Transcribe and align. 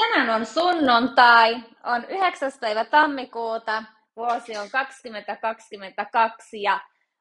Tänään 0.00 0.30
on 0.30 0.46
sunnuntai, 0.46 1.56
on 1.84 2.04
9. 2.08 2.52
päivä 2.60 2.84
tammikuuta, 2.84 3.82
vuosi 4.16 4.56
on 4.56 4.70
2022 4.70 6.62
ja 6.62 6.78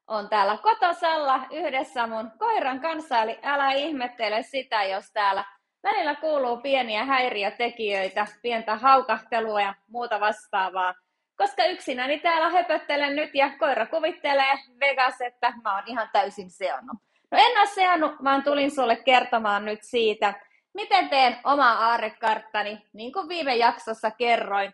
on 0.07 0.29
täällä 0.29 0.57
kotosalla 0.57 1.41
yhdessä 1.51 2.07
mun 2.07 2.31
koiran 2.37 2.79
kanssa, 2.79 3.21
eli 3.21 3.39
älä 3.43 3.71
ihmettele 3.71 4.43
sitä, 4.43 4.83
jos 4.83 5.11
täällä 5.13 5.43
välillä 5.83 6.15
kuuluu 6.15 6.57
pieniä 6.57 7.05
häiriötekijöitä, 7.05 8.27
pientä 8.41 8.75
haukahtelua 8.75 9.61
ja 9.61 9.73
muuta 9.87 10.19
vastaavaa. 10.19 10.93
Koska 11.37 11.65
yksinäni 11.65 12.19
täällä 12.19 12.49
höpöttelen 12.49 13.15
nyt 13.15 13.35
ja 13.35 13.51
koira 13.59 13.85
kuvittelee 13.85 14.53
Vegas, 14.79 15.21
että 15.21 15.53
mä 15.63 15.75
oon 15.75 15.83
ihan 15.85 16.09
täysin 16.13 16.51
seonnut. 16.51 16.97
No 17.31 17.37
en 17.37 17.57
ole 17.59 17.67
seonnut, 17.67 18.11
vaan 18.23 18.43
tulin 18.43 18.71
sulle 18.71 18.95
kertomaan 18.95 19.65
nyt 19.65 19.79
siitä, 19.81 20.33
miten 20.73 21.09
teen 21.09 21.37
omaa 21.43 21.89
aarekarttani, 21.89 22.89
niin 22.93 23.13
kuin 23.13 23.29
viime 23.29 23.55
jaksossa 23.55 24.11
kerroin, 24.11 24.73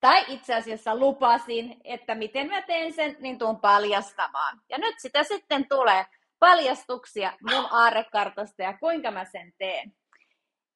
tai 0.00 0.24
itse 0.28 0.54
asiassa 0.54 0.96
lupasin, 0.96 1.80
että 1.84 2.14
miten 2.14 2.48
mä 2.48 2.62
teen 2.62 2.92
sen, 2.92 3.16
niin 3.20 3.38
tuun 3.38 3.60
paljastamaan. 3.60 4.60
Ja 4.68 4.78
nyt 4.78 4.94
sitä 4.98 5.22
sitten 5.22 5.68
tulee 5.68 6.06
paljastuksia 6.38 7.32
mun 7.50 7.66
aarekartasta 7.70 8.62
ja 8.62 8.78
kuinka 8.78 9.10
mä 9.10 9.24
sen 9.24 9.52
teen. 9.58 9.92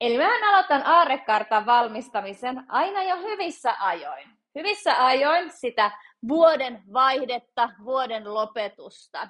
Eli 0.00 0.18
mä 0.18 0.48
aloitan 0.48 0.86
aarekartan 0.86 1.66
valmistamisen 1.66 2.64
aina 2.68 3.02
jo 3.02 3.16
hyvissä 3.16 3.74
ajoin. 3.80 4.28
Hyvissä 4.54 5.06
ajoin 5.06 5.52
sitä 5.52 5.90
vuoden 6.28 6.82
vaihdetta, 6.92 7.70
vuoden 7.84 8.34
lopetusta. 8.34 9.28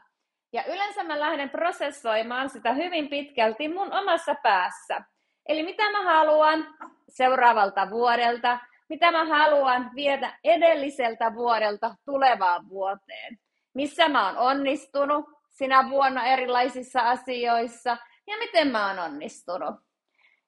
Ja 0.53 0.65
yleensä 0.65 1.05
mä 1.05 1.21
lähden 1.21 1.51
prosessoimaan 1.51 2.51
sitä 2.51 2.73
hyvin 2.73 3.09
pitkälti 3.09 3.69
mun 3.69 3.93
omassa 3.93 4.35
päässä. 4.43 5.05
Eli 5.49 5.63
mitä 5.63 5.91
mä 5.91 6.03
haluan 6.03 6.75
seuraavalta 7.09 7.91
vuodelta, 7.91 8.59
mitä 8.89 9.13
mä 9.13 9.25
haluan 9.25 9.91
viedä 9.95 10.38
edelliseltä 10.45 11.35
vuodelta 11.35 11.95
tulevaan 12.05 12.69
vuoteen. 12.69 13.38
Missä 13.75 14.09
mä 14.09 14.27
oon 14.27 14.38
onnistunut 14.38 15.25
sinä 15.51 15.91
vuonna 15.91 16.27
erilaisissa 16.27 17.01
asioissa 17.01 17.97
ja 18.27 18.38
miten 18.38 18.69
mä 18.69 18.87
oon 18.88 18.99
onnistunut. 18.99 19.75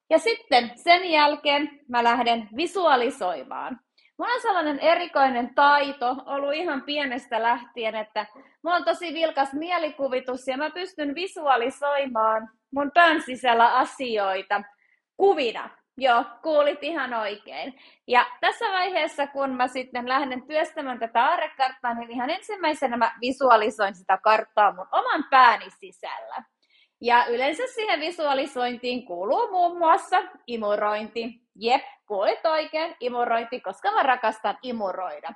Ja 0.09 0.19
sitten 0.19 0.71
sen 0.75 1.11
jälkeen 1.11 1.79
mä 1.87 2.03
lähden 2.03 2.49
visualisoimaan. 2.55 3.79
Mulla 4.17 4.33
on 4.33 4.41
sellainen 4.41 4.79
erikoinen 4.79 5.55
taito 5.55 6.15
ollut 6.25 6.53
ihan 6.53 6.81
pienestä 6.81 7.41
lähtien, 7.41 7.95
että 7.95 8.25
mulla 8.63 8.75
on 8.75 8.85
tosi 8.85 9.13
vilkas 9.13 9.53
mielikuvitus 9.53 10.47
ja 10.47 10.57
mä 10.57 10.69
pystyn 10.69 11.15
visualisoimaan 11.15 12.49
mun 12.71 12.91
pään 12.93 13.21
sisällä 13.21 13.77
asioita 13.77 14.61
kuvina. 15.19 15.69
Joo, 15.97 16.25
kuulit 16.43 16.83
ihan 16.83 17.13
oikein. 17.13 17.79
Ja 18.07 18.25
tässä 18.41 18.65
vaiheessa, 18.65 19.27
kun 19.27 19.49
mä 19.49 19.67
sitten 19.67 20.09
lähden 20.09 20.41
työstämään 20.41 20.99
tätä 20.99 21.25
aarekarttaa, 21.25 21.93
niin 21.93 22.11
ihan 22.11 22.29
ensimmäisenä 22.29 22.97
mä 22.97 23.11
visualisoin 23.21 23.95
sitä 23.95 24.19
karttaa 24.23 24.75
mun 24.75 24.87
oman 24.91 25.25
pääni 25.29 25.65
sisällä. 25.79 26.43
Ja 27.01 27.25
yleensä 27.25 27.63
siihen 27.67 27.99
visualisointiin 27.99 29.05
kuuluu 29.05 29.51
muun 29.51 29.77
muassa 29.77 30.17
imurointi. 30.47 31.41
Jep, 31.55 31.83
kuulit 32.07 32.45
oikein, 32.45 32.95
imurointi, 32.99 33.61
koska 33.61 33.91
mä 33.91 34.03
rakastan 34.03 34.57
imuroida. 34.63 35.33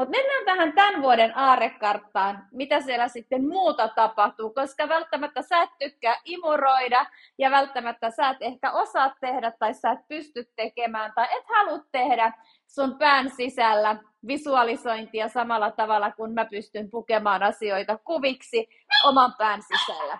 Mutta 0.00 0.16
mennään 0.18 0.44
tähän 0.44 0.72
tämän 0.72 1.02
vuoden 1.02 1.38
aarekarttaan, 1.38 2.46
mitä 2.52 2.80
siellä 2.80 3.08
sitten 3.08 3.48
muuta 3.48 3.88
tapahtuu, 3.88 4.50
koska 4.50 4.88
välttämättä 4.88 5.42
sä 5.42 5.62
et 5.62 5.70
tykkää 5.78 6.16
imuroida 6.24 7.06
ja 7.38 7.50
välttämättä 7.50 8.10
sä 8.10 8.28
et 8.28 8.36
ehkä 8.40 8.72
osaa 8.72 9.14
tehdä 9.20 9.52
tai 9.58 9.74
sä 9.74 9.90
et 9.90 9.98
pysty 10.08 10.44
tekemään 10.56 11.12
tai 11.14 11.24
et 11.24 11.44
halua 11.48 11.78
tehdä 11.92 12.32
sun 12.66 12.98
pään 12.98 13.30
sisällä 13.30 13.96
visualisointia 14.26 15.28
samalla 15.28 15.70
tavalla 15.70 16.12
kuin 16.12 16.32
mä 16.34 16.44
pystyn 16.44 16.90
pukemaan 16.90 17.42
asioita 17.42 17.98
kuviksi 17.98 18.68
oman 19.04 19.34
pään 19.38 19.62
sisällä. 19.62 20.18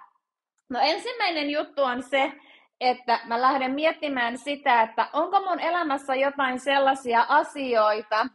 No 0.71 0.81
ensimmäinen 0.83 1.51
juttu 1.51 1.83
on 1.83 2.03
se, 2.03 2.33
että 2.81 3.21
mä 3.25 3.41
lähden 3.43 3.73
miettimään 3.73 4.39
sitä, 4.39 4.83
että 4.83 5.09
onko 5.13 5.41
mun 5.41 5.61
elämässä 5.61 6.15
jotain 6.15 6.61
sellaisia 6.61 7.27
asioita, 7.29 8.27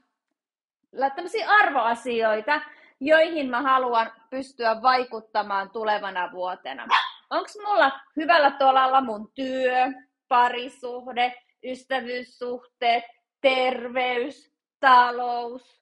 tämmöisiä 1.15 1.49
arvoasioita, 1.49 2.61
joihin 2.99 3.49
mä 3.49 3.61
haluan 3.61 4.11
pystyä 4.29 4.81
vaikuttamaan 4.81 5.69
tulevana 5.69 6.31
vuotena. 6.31 6.87
Onko 7.29 7.49
mulla 7.67 7.99
hyvällä 8.15 8.51
tolalla 8.51 9.01
mun 9.01 9.31
työ, 9.35 9.91
parisuhde, 10.27 11.33
ystävyyssuhteet, 11.63 13.03
terveys, 13.41 14.51
talous, 14.79 15.81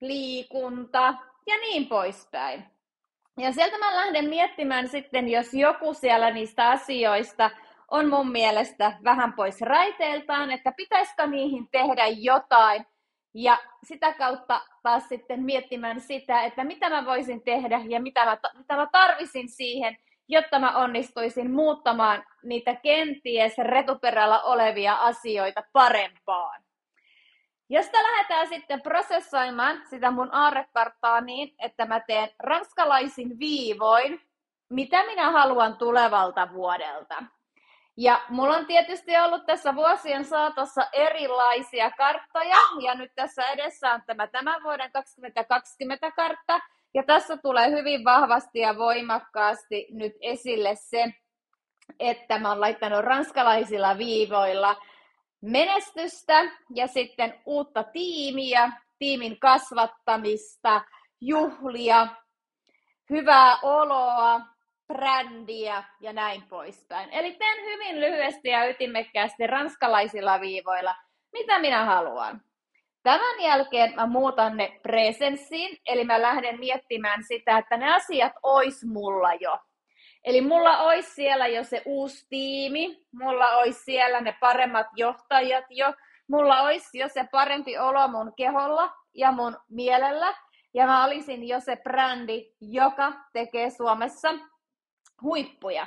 liikunta 0.00 1.14
ja 1.46 1.56
niin 1.56 1.86
poispäin. 1.86 2.64
Ja 3.38 3.52
sieltä 3.52 3.78
mä 3.78 3.96
lähden 3.96 4.28
miettimään 4.28 4.88
sitten, 4.88 5.28
jos 5.28 5.54
joku 5.54 5.94
siellä 5.94 6.30
niistä 6.30 6.68
asioista 6.68 7.50
on 7.90 8.08
mun 8.08 8.32
mielestä 8.32 8.98
vähän 9.04 9.32
pois 9.32 9.60
raiteiltaan, 9.60 10.50
että 10.50 10.72
pitäisikö 10.76 11.26
niihin 11.26 11.68
tehdä 11.70 12.06
jotain, 12.06 12.86
ja 13.34 13.58
sitä 13.84 14.12
kautta 14.12 14.60
taas 14.82 15.08
sitten 15.08 15.42
miettimään 15.42 16.00
sitä, 16.00 16.42
että 16.42 16.64
mitä 16.64 16.90
mä 16.90 17.04
voisin 17.04 17.42
tehdä 17.42 17.80
ja 17.88 18.00
mitä 18.00 18.24
mä, 18.24 18.38
mitä 18.54 18.76
mä 18.76 18.86
tarvisin 18.92 19.48
siihen, 19.48 19.96
jotta 20.28 20.58
mä 20.58 20.76
onnistuisin 20.76 21.50
muuttamaan 21.50 22.24
niitä 22.42 22.74
kenties 22.74 23.58
retuperällä 23.58 24.40
olevia 24.40 24.94
asioita 24.94 25.62
parempaan. 25.72 26.62
Josta 27.68 27.98
lähdetään 28.02 28.48
sitten 28.48 28.82
prosessoimaan 28.82 29.82
sitä 29.90 30.10
mun 30.10 30.28
aarrekarttaa 30.32 31.20
niin, 31.20 31.54
että 31.58 31.86
mä 31.86 32.00
teen 32.00 32.28
ranskalaisin 32.38 33.38
viivoin, 33.38 34.20
mitä 34.70 35.06
minä 35.06 35.30
haluan 35.30 35.76
tulevalta 35.76 36.48
vuodelta. 36.52 37.22
Ja 37.96 38.20
mulla 38.28 38.56
on 38.56 38.66
tietysti 38.66 39.18
ollut 39.18 39.46
tässä 39.46 39.74
vuosien 39.74 40.24
saatossa 40.24 40.88
erilaisia 40.92 41.90
karttoja, 41.90 42.56
ja 42.82 42.94
nyt 42.94 43.12
tässä 43.14 43.48
edessä 43.48 43.92
on 43.92 44.02
tämä 44.06 44.26
tämän 44.26 44.62
vuoden 44.62 44.92
2020 44.92 46.10
kartta, 46.10 46.60
ja 46.94 47.02
tässä 47.02 47.36
tulee 47.36 47.70
hyvin 47.70 48.04
vahvasti 48.04 48.58
ja 48.58 48.76
voimakkaasti 48.78 49.86
nyt 49.90 50.12
esille 50.20 50.74
se, 50.74 51.14
että 52.00 52.38
mä 52.38 52.48
oon 52.48 52.60
laittanut 52.60 53.04
ranskalaisilla 53.04 53.98
viivoilla 53.98 54.76
menestystä 55.40 56.44
ja 56.74 56.86
sitten 56.86 57.40
uutta 57.46 57.82
tiimiä, 57.82 58.72
tiimin 58.98 59.40
kasvattamista, 59.40 60.80
juhlia, 61.20 62.06
hyvää 63.10 63.58
oloa, 63.62 64.40
brändiä 64.86 65.84
ja 66.00 66.12
näin 66.12 66.42
poispäin. 66.42 67.10
Eli 67.12 67.32
teen 67.32 67.64
hyvin 67.64 68.00
lyhyesti 68.00 68.48
ja 68.48 68.70
ytimekkäästi 68.70 69.46
ranskalaisilla 69.46 70.40
viivoilla, 70.40 70.94
mitä 71.32 71.58
minä 71.58 71.84
haluan. 71.84 72.40
Tämän 73.02 73.40
jälkeen 73.40 73.94
mä 73.94 74.06
muutan 74.06 74.56
ne 74.56 74.80
presenssiin, 74.82 75.78
eli 75.86 76.04
mä 76.04 76.22
lähden 76.22 76.60
miettimään 76.60 77.24
sitä, 77.24 77.58
että 77.58 77.76
ne 77.76 77.94
asiat 77.94 78.32
ois 78.42 78.84
mulla 78.84 79.34
jo. 79.34 79.58
Eli 80.24 80.40
mulla 80.40 80.78
olisi 80.78 81.10
siellä 81.10 81.46
jo 81.46 81.64
se 81.64 81.82
uusi 81.84 82.26
tiimi, 82.28 83.06
mulla 83.12 83.48
olisi 83.48 83.84
siellä 83.84 84.20
ne 84.20 84.36
paremmat 84.40 84.86
johtajat 84.96 85.64
jo, 85.70 85.94
mulla 86.28 86.60
olisi 86.60 86.98
jo 86.98 87.08
se 87.08 87.24
parempi 87.32 87.78
olo 87.78 88.08
mun 88.08 88.32
keholla 88.36 88.92
ja 89.14 89.32
mun 89.32 89.56
mielellä, 89.68 90.34
ja 90.74 90.86
mä 90.86 91.04
olisin 91.04 91.48
jo 91.48 91.60
se 91.60 91.76
brändi, 91.76 92.52
joka 92.60 93.12
tekee 93.32 93.70
Suomessa 93.70 94.34
huippuja. 95.22 95.86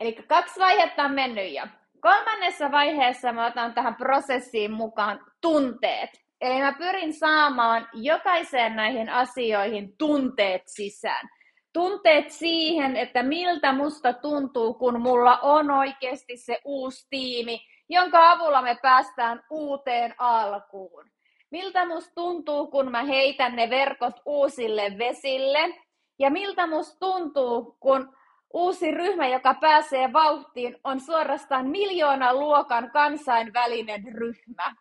Eli 0.00 0.12
kaksi 0.12 0.60
vaihetta 0.60 1.02
on 1.02 1.12
mennyt 1.12 1.52
jo. 1.54 1.62
Kolmannessa 2.00 2.70
vaiheessa 2.70 3.32
mä 3.32 3.46
otan 3.46 3.74
tähän 3.74 3.94
prosessiin 3.94 4.72
mukaan 4.72 5.20
tunteet. 5.40 6.10
Eli 6.40 6.60
mä 6.60 6.72
pyrin 6.72 7.14
saamaan 7.14 7.88
jokaiseen 7.92 8.76
näihin 8.76 9.08
asioihin 9.08 9.96
tunteet 9.98 10.62
sisään. 10.66 11.28
Tunteet 11.72 12.30
siihen, 12.30 12.96
että 12.96 13.22
miltä 13.22 13.72
musta 13.72 14.12
tuntuu, 14.12 14.74
kun 14.74 15.00
mulla 15.00 15.38
on 15.38 15.70
oikeasti 15.70 16.36
se 16.36 16.58
uusi 16.64 17.06
tiimi, 17.10 17.60
jonka 17.88 18.30
avulla 18.30 18.62
me 18.62 18.76
päästään 18.82 19.42
uuteen 19.50 20.14
alkuun. 20.18 21.04
Miltä 21.50 21.86
musta 21.86 22.12
tuntuu, 22.14 22.66
kun 22.66 22.90
mä 22.90 23.02
heitän 23.02 23.56
ne 23.56 23.70
verkot 23.70 24.14
uusille 24.26 24.98
vesille, 24.98 25.74
ja 26.20 26.30
miltä 26.30 26.66
musta 26.66 26.98
tuntuu, 26.98 27.76
kun 27.80 28.16
uusi 28.54 28.90
ryhmä, 28.90 29.28
joka 29.28 29.54
pääsee 29.54 30.12
vauhtiin, 30.12 30.76
on 30.84 31.00
suorastaan 31.00 31.68
miljoona 31.68 32.34
luokan 32.34 32.90
kansainvälinen 32.90 34.04
ryhmä. 34.14 34.74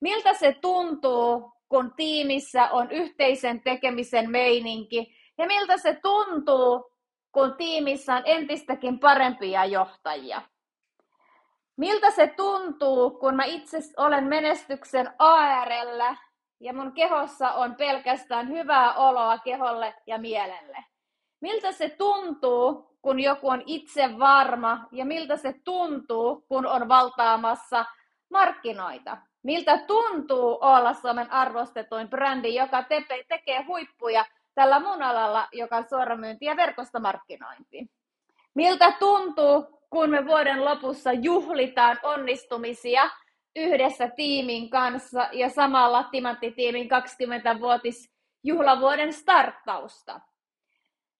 Miltä 0.00 0.34
se 0.34 0.56
tuntuu, 0.60 1.52
kun 1.68 1.92
tiimissä 1.96 2.68
on 2.70 2.90
yhteisen 2.90 3.60
tekemisen 3.60 4.30
meininki, 4.30 5.14
ja 5.38 5.46
miltä 5.46 5.76
se 5.78 5.98
tuntuu, 6.02 6.92
kun 7.32 7.54
tiimissä 7.56 8.14
on 8.14 8.22
entistäkin 8.24 8.98
parempia 8.98 9.64
johtajia. 9.64 10.42
Miltä 11.76 12.10
se 12.10 12.26
tuntuu, 12.26 13.10
kun 13.10 13.36
mä 13.36 13.44
itse 13.44 13.78
olen 13.96 14.24
menestyksen 14.24 15.12
ARL 15.18 16.14
ja 16.60 16.72
mun 16.72 16.92
kehossa 16.92 17.52
on 17.52 17.74
pelkästään 17.74 18.48
hyvää 18.48 18.94
oloa 18.94 19.38
keholle 19.38 19.94
ja 20.06 20.18
mielelle? 20.18 20.84
Miltä 21.40 21.72
se 21.72 21.88
tuntuu, 21.88 22.90
kun 23.02 23.20
joku 23.20 23.48
on 23.48 23.62
itse 23.66 24.18
varma 24.18 24.88
ja 24.92 25.04
miltä 25.04 25.36
se 25.36 25.54
tuntuu, 25.64 26.44
kun 26.48 26.66
on 26.66 26.88
valtaamassa 26.88 27.84
markkinoita? 28.30 29.16
Miltä 29.42 29.78
tuntuu 29.78 30.58
olla 30.60 30.94
Suomen 30.94 31.32
arvostetuin 31.32 32.08
brändi, 32.08 32.54
joka 32.54 32.82
te- 32.82 33.24
tekee 33.28 33.62
huippuja 33.62 34.24
tällä 34.54 34.80
mun 34.80 35.02
alalla, 35.02 35.48
joka 35.52 35.76
on 35.76 35.88
suoramyynti 35.88 36.44
ja 36.44 36.56
verkostomarkkinointi? 36.56 37.86
Miltä 38.54 38.92
tuntuu, 38.98 39.80
kun 39.90 40.10
me 40.10 40.26
vuoden 40.26 40.64
lopussa 40.64 41.12
juhlitaan 41.12 41.98
onnistumisia 42.02 43.10
yhdessä 43.56 44.08
tiimin 44.16 44.70
kanssa 44.70 45.28
ja 45.32 45.48
samalla 45.48 46.02
Timantti-tiimin 46.02 46.88
20-vuotis 46.88 48.10
juhlavuoden 48.44 49.12
starttausta? 49.12 50.20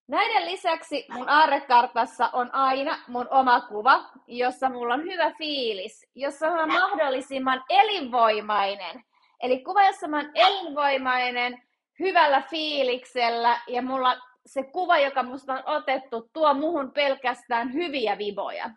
Näiden 0.07 0.45
lisäksi 0.45 1.05
mun 1.13 1.29
aarrekartassa 1.29 2.29
on 2.33 2.55
aina 2.55 2.97
mun 3.07 3.27
oma 3.29 3.61
kuva, 3.61 4.03
jossa 4.27 4.69
mulla 4.69 4.93
on 4.93 5.03
hyvä 5.03 5.31
fiilis, 5.37 6.07
jossa 6.15 6.49
mä 6.49 6.65
mahdollisimman 6.65 7.63
elinvoimainen. 7.69 9.03
Eli 9.39 9.63
kuva, 9.63 9.83
jossa 9.83 10.07
mä 10.07 10.17
oon 10.17 10.31
elinvoimainen, 10.35 11.61
hyvällä 11.99 12.41
fiiliksellä 12.41 13.61
ja 13.67 13.81
mulla 13.81 14.17
se 14.45 14.63
kuva, 14.63 14.97
joka 14.97 15.23
musta 15.23 15.53
on 15.53 15.63
otettu, 15.65 16.29
tuo 16.33 16.53
muhun 16.53 16.91
pelkästään 16.91 17.73
hyviä 17.73 18.17
viboja. 18.17 18.69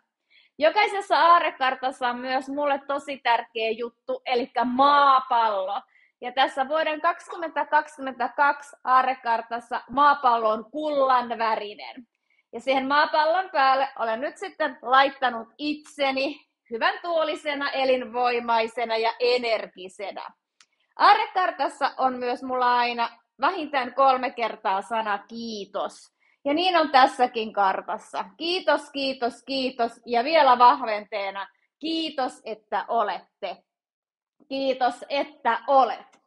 Jokaisessa 0.57 1.19
aarekartassa 1.19 2.09
on 2.09 2.17
myös 2.17 2.49
mulle 2.49 2.81
tosi 2.87 3.17
tärkeä 3.17 3.69
juttu, 3.69 4.21
eli 4.25 4.51
maapallo. 4.65 5.81
Ja 6.21 6.31
tässä 6.31 6.67
vuoden 6.67 7.01
2022 7.01 8.75
aarekartassa 8.83 9.81
maapallo 9.89 10.49
on 10.49 10.71
kullan 10.71 11.29
värinen. 11.29 12.07
Ja 12.53 12.59
siihen 12.59 12.87
maapallon 12.87 13.49
päälle 13.49 13.87
olen 13.99 14.21
nyt 14.21 14.37
sitten 14.37 14.77
laittanut 14.81 15.47
itseni 15.57 16.45
hyvän 16.71 16.99
tuolisena, 17.01 17.71
elinvoimaisena 17.71 18.97
ja 18.97 19.13
energisenä. 19.19 20.29
Aarekartassa 20.99 21.91
on 21.97 22.13
myös 22.19 22.43
mulla 22.43 22.77
aina 22.77 23.09
vähintään 23.41 23.93
kolme 23.93 24.31
kertaa 24.31 24.81
sana 24.81 25.17
kiitos. 25.17 26.14
Ja 26.45 26.53
niin 26.53 26.77
on 26.77 26.91
tässäkin 26.91 27.53
kartassa. 27.53 28.25
Kiitos, 28.37 28.91
kiitos, 28.91 29.43
kiitos 29.43 30.01
ja 30.05 30.23
vielä 30.23 30.57
vahventeena 30.57 31.47
kiitos, 31.79 32.41
että 32.45 32.85
olette. 32.87 33.57
Kiitos, 34.49 35.05
että 35.09 35.59
olet. 35.67 36.19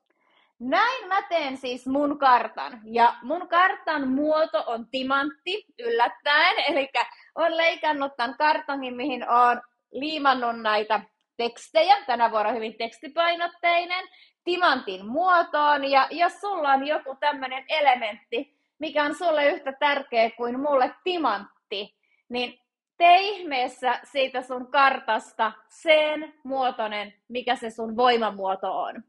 Näin 0.58 1.08
mä 1.08 1.22
teen 1.22 1.56
siis 1.56 1.86
mun 1.86 2.18
kartan. 2.18 2.80
Ja 2.84 3.14
mun 3.22 3.48
kartan 3.48 4.08
muoto 4.08 4.64
on 4.66 4.86
timantti, 4.90 5.64
yllättäen. 5.78 6.56
Eli 6.68 6.88
on 7.34 7.56
leikannut 7.56 8.12
tämän 8.16 8.36
kartongin, 8.36 8.96
mihin 8.96 9.28
on 9.28 9.60
liimannut 9.92 10.60
näitä 10.60 11.00
tekstejä. 11.36 11.96
Tänä 12.06 12.30
vuonna 12.30 12.52
hyvin 12.52 12.74
tekstipainotteinen 12.78 14.08
timantin 14.44 15.06
muotoon. 15.06 15.90
Ja 15.90 16.08
jos 16.10 16.40
sulla 16.40 16.72
on 16.72 16.86
joku 16.86 17.16
tämmöinen 17.20 17.64
elementti, 17.68 18.57
mikä 18.78 19.04
on 19.04 19.14
sulle 19.14 19.48
yhtä 19.48 19.72
tärkeä 19.72 20.30
kuin 20.30 20.60
mulle 20.60 20.94
timantti, 21.04 21.96
niin 22.28 22.60
tee 22.96 23.20
ihmeessä 23.20 24.00
siitä 24.04 24.42
sun 24.42 24.70
kartasta 24.70 25.52
sen 25.68 26.34
muotoinen, 26.44 27.14
mikä 27.28 27.56
se 27.56 27.70
sun 27.70 27.96
voimamuoto 27.96 28.80
on. 28.80 29.04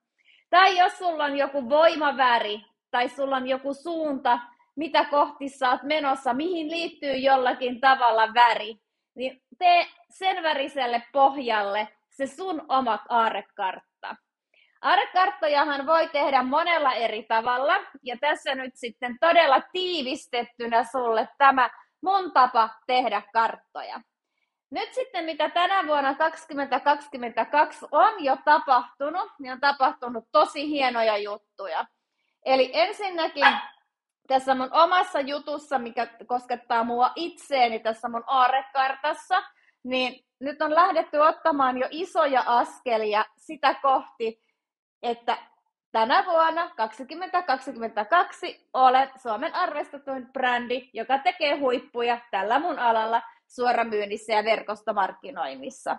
Tai 0.49 0.77
jos 0.77 0.97
sulla 0.97 1.23
on 1.23 1.37
joku 1.37 1.69
voimaväri 1.69 2.61
tai 2.91 3.09
sulla 3.09 3.35
on 3.35 3.47
joku 3.47 3.73
suunta, 3.73 4.39
mitä 4.75 5.05
kohti 5.05 5.49
sä 5.49 5.69
oot 5.69 5.83
menossa, 5.83 6.33
mihin 6.33 6.71
liittyy 6.71 7.13
jollakin 7.13 7.79
tavalla 7.79 8.33
väri, 8.33 8.79
niin 9.15 9.41
tee 9.57 9.87
sen 10.09 10.43
väriselle 10.43 11.03
pohjalle 11.11 11.87
se 12.09 12.27
sun 12.27 12.65
oma 12.67 12.99
aarekartta. 13.09 13.88
Aarekarttojahan 14.81 15.85
voi 15.85 16.09
tehdä 16.09 16.43
monella 16.43 16.93
eri 16.93 17.23
tavalla, 17.23 17.73
ja 18.03 18.17
tässä 18.21 18.55
nyt 18.55 18.75
sitten 18.75 19.17
todella 19.19 19.61
tiivistettynä 19.71 20.83
sulle 20.83 21.27
tämä 21.37 21.69
mun 22.01 22.31
tapa 22.31 22.69
tehdä 22.87 23.21
karttoja. 23.33 24.01
Nyt 24.71 24.93
sitten, 24.93 25.25
mitä 25.25 25.49
tänä 25.49 25.87
vuonna 25.87 26.15
2022 26.15 27.85
on 27.91 28.23
jo 28.23 28.37
tapahtunut, 28.45 29.31
niin 29.39 29.53
on 29.53 29.59
tapahtunut 29.59 30.23
tosi 30.31 30.69
hienoja 30.69 31.17
juttuja. 31.17 31.85
Eli 32.45 32.71
ensinnäkin 32.73 33.45
tässä 34.27 34.55
mun 34.55 34.69
omassa 34.71 35.19
jutussa, 35.19 35.79
mikä 35.79 36.07
koskettaa 36.27 36.83
mua 36.83 37.11
itseeni 37.15 37.79
tässä 37.79 38.09
mun 38.09 38.23
aarekartassa, 38.27 39.43
niin 39.83 40.25
nyt 40.39 40.61
on 40.61 40.75
lähdetty 40.75 41.17
ottamaan 41.17 41.77
jo 41.77 41.87
isoja 41.91 42.43
askelia 42.45 43.25
sitä 43.37 43.73
kohti, 43.73 44.41
että 45.03 45.37
tänä 45.91 46.25
vuonna 46.25 46.71
2022 46.77 48.67
olet 48.73 49.09
Suomen 49.17 49.55
arvostetuin 49.55 50.27
brändi, 50.33 50.89
joka 50.93 51.19
tekee 51.19 51.59
huippuja 51.59 52.17
tällä 52.31 52.59
mun 52.59 52.79
alalla 52.79 53.21
suoramyynnissä 53.47 54.33
ja 54.33 54.43
verkostomarkkinoinnissa. 54.43 55.97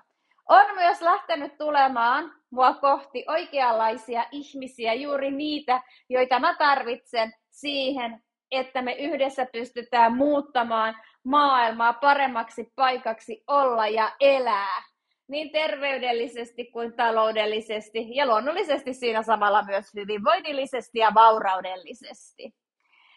On 0.48 0.74
myös 0.74 1.02
lähtenyt 1.02 1.58
tulemaan 1.58 2.32
mua 2.50 2.74
kohti 2.74 3.24
oikeanlaisia 3.28 4.24
ihmisiä, 4.30 4.94
juuri 4.94 5.30
niitä, 5.30 5.82
joita 6.08 6.38
mä 6.38 6.54
tarvitsen 6.54 7.32
siihen, 7.50 8.22
että 8.50 8.82
me 8.82 8.92
yhdessä 8.92 9.46
pystytään 9.52 10.16
muuttamaan 10.16 10.96
maailmaa 11.24 11.92
paremmaksi 11.92 12.72
paikaksi 12.76 13.44
olla 13.46 13.88
ja 13.88 14.12
elää 14.20 14.82
niin 15.30 15.50
terveydellisesti 15.50 16.64
kuin 16.64 16.92
taloudellisesti 16.92 18.06
ja 18.14 18.26
luonnollisesti 18.26 18.94
siinä 18.94 19.22
samalla 19.22 19.62
myös 19.62 19.94
hyvinvoinnillisesti 19.94 20.98
ja 20.98 21.14
vauraudellisesti. 21.14 22.54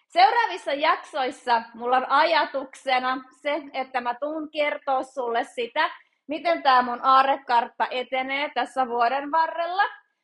Seuraavissa 0.08 0.74
jaksoissa 0.74 1.62
mulla 1.74 1.98
on 1.98 2.10
ajatuksena 2.10 3.24
se, 3.42 3.62
että 3.74 4.02
mä 4.02 4.16
tuun 4.20 4.52
kertoa 4.52 5.04
sulle 5.04 5.44
sitä, 5.44 5.90
miten 6.28 6.64
tämä 6.64 6.82
mun 6.82 7.00
aarekartta 7.04 7.88
etenee 7.92 8.52
tässä 8.54 8.88
vuoden 8.88 9.32
varrella. 9.32 9.84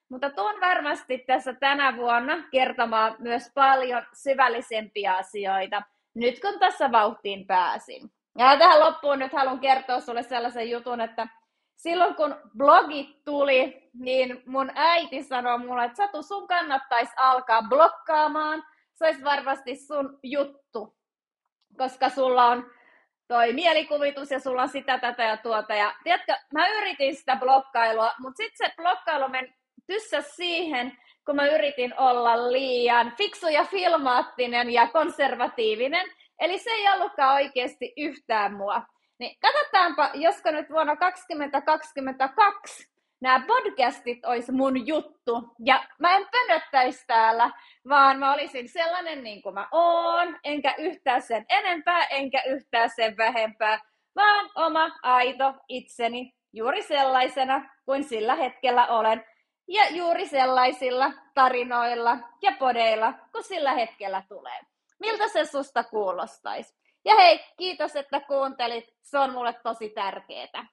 Mutta 0.09 0.29
tuun 0.29 0.61
varmasti 0.61 1.17
tässä 1.17 1.53
tänä 1.53 1.97
vuonna 1.97 2.43
kertomaan 2.51 3.15
myös 3.19 3.51
paljon 3.53 4.05
syvällisempiä 4.13 5.13
asioita, 5.13 5.81
nyt 6.15 6.39
kun 6.39 6.59
tässä 6.59 6.91
vauhtiin 6.91 7.47
pääsin. 7.47 8.11
Ja 8.37 8.57
tähän 8.57 8.79
loppuun 8.79 9.19
nyt 9.19 9.33
haluan 9.33 9.59
kertoa 9.59 9.99
sulle 9.99 10.23
sellaisen 10.23 10.69
jutun, 10.69 11.01
että 11.01 11.27
silloin 11.79 12.15
kun 12.15 12.35
blogit 12.57 13.23
tuli, 13.25 13.89
niin 13.93 14.43
mun 14.45 14.71
äiti 14.75 15.23
sanoi 15.23 15.59
mulle, 15.59 15.85
että 15.85 15.95
Satu, 15.95 16.23
sun 16.23 16.47
kannattaisi 16.47 17.13
alkaa 17.17 17.61
blokkaamaan. 17.69 18.63
Se 18.93 19.05
olisi 19.05 19.23
varmasti 19.23 19.75
sun 19.75 20.19
juttu, 20.23 20.97
koska 21.77 22.09
sulla 22.09 22.45
on 22.45 22.71
toi 23.27 23.53
mielikuvitus 23.53 24.31
ja 24.31 24.39
sulla 24.39 24.61
on 24.61 24.69
sitä, 24.69 24.97
tätä 24.97 25.23
ja 25.23 25.37
tuota. 25.37 25.75
Ja 25.75 25.95
tiedätkö, 26.03 26.35
mä 26.53 26.67
yritin 26.67 27.15
sitä 27.15 27.35
blokkailua, 27.35 28.11
mutta 28.19 28.37
sitten 28.37 28.67
se 28.67 28.75
blokkailu 28.75 29.29
meni 29.29 29.53
tyssä 29.87 30.21
siihen, 30.21 30.97
kun 31.25 31.35
mä 31.35 31.47
yritin 31.47 31.93
olla 31.99 32.51
liian 32.51 33.13
fiksu 33.17 33.47
ja 33.47 33.65
filmaattinen 33.65 34.69
ja 34.69 34.87
konservatiivinen. 34.87 36.07
Eli 36.39 36.57
se 36.57 36.69
ei 36.69 36.89
ollutkaan 36.93 37.33
oikeasti 37.33 37.93
yhtään 37.97 38.53
mua. 38.53 38.81
Niin 39.19 39.37
katsotaanpa, 39.39 40.09
josko 40.13 40.51
nyt 40.51 40.69
vuonna 40.69 40.95
2022 40.95 42.89
nämä 43.21 43.45
podcastit 43.47 44.25
olisi 44.25 44.51
mun 44.51 44.87
juttu. 44.87 45.55
Ja 45.65 45.85
mä 45.99 46.15
en 46.15 46.27
pönöttäisi 46.31 47.03
täällä, 47.07 47.51
vaan 47.89 48.19
mä 48.19 48.33
olisin 48.33 48.69
sellainen 48.69 49.23
niin 49.23 49.41
kuin 49.41 49.55
mä 49.55 49.67
oon, 49.71 50.39
enkä 50.43 50.75
yhtään 50.77 51.21
sen 51.21 51.45
enempää, 51.49 52.05
enkä 52.05 52.43
yhtään 52.43 52.89
sen 52.89 53.17
vähempää, 53.17 53.79
vaan 54.15 54.49
oma 54.55 54.91
aito 55.03 55.53
itseni 55.67 56.33
juuri 56.53 56.83
sellaisena 56.83 57.69
kuin 57.85 58.03
sillä 58.03 58.35
hetkellä 58.35 58.87
olen. 58.87 59.25
Ja 59.67 59.89
juuri 59.89 60.27
sellaisilla 60.27 61.11
tarinoilla 61.33 62.17
ja 62.41 62.51
podeilla, 62.59 63.13
kun 63.31 63.43
sillä 63.43 63.73
hetkellä 63.73 64.23
tulee. 64.29 64.59
Miltä 64.99 65.27
se 65.27 65.45
susta 65.45 65.83
kuulostaisi? 65.83 66.75
Ja 67.05 67.15
hei, 67.15 67.39
kiitos, 67.57 67.95
että 67.95 68.19
kuuntelit. 68.19 68.85
Se 69.01 69.19
on 69.19 69.31
mulle 69.31 69.53
tosi 69.63 69.89
tärkeää. 69.89 70.67